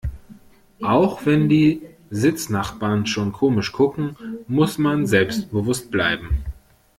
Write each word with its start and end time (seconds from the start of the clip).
Auch 0.81 1.27
wenn 1.27 1.47
die 1.47 1.83
Sitznachbarn 2.09 3.05
schon 3.05 3.33
komisch 3.33 3.71
gucken, 3.71 4.15
muss 4.47 4.79
man 4.79 5.05
selbstbewusst 5.05 5.91
bleiben. 5.91 6.43